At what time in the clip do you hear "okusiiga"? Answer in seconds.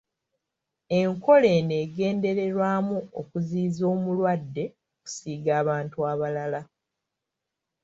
4.97-5.51